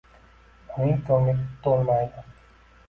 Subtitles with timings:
[0.79, 1.37] uning ko‘ngli
[1.69, 2.29] to‘lmaydi.